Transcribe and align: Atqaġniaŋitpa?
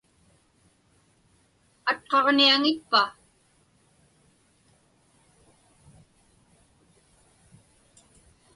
Atqaġniaŋitpa? 1.91 3.03